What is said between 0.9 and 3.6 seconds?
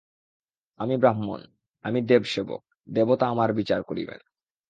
ব্রাহ্মণ, আমি দেবসেবক, দেবতা আমার